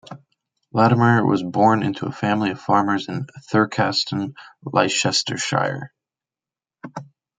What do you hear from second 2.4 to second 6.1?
of farmers in Thurcaston, Leicestershire.